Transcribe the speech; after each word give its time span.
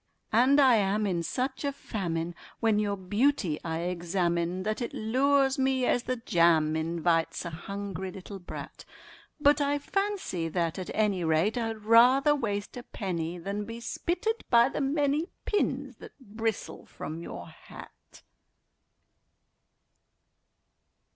And 0.31 0.59
I 0.59 0.77
am 0.77 1.05
in 1.05 1.21
such 1.21 1.63
a 1.63 1.71
famine 1.71 2.33
when 2.59 2.79
your 2.79 2.97
beauty 2.97 3.59
I 3.63 3.81
examine 3.81 4.63
That 4.63 4.81
it 4.81 4.95
lures 4.95 5.59
me 5.59 5.85
as 5.85 6.01
the 6.01 6.15
jam 6.15 6.75
invites 6.75 7.45
a 7.45 7.51
hungry 7.51 8.09
little 8.11 8.39
brat; 8.39 8.83
But 9.39 9.61
I 9.61 9.77
fancy 9.77 10.47
that, 10.49 10.79
at 10.79 10.89
any 10.95 11.23
rate, 11.23 11.55
I'd 11.55 11.83
rather 11.85 12.33
waste 12.33 12.75
a 12.77 12.81
penny 12.81 13.37
Than 13.37 13.63
be 13.65 13.79
spitted 13.79 14.43
by 14.49 14.69
the 14.69 14.81
many 14.81 15.27
pins 15.45 15.97
that 15.97 16.17
bristle 16.19 16.87
from 16.87 17.21
your 17.21 17.45
hat. 17.49 18.23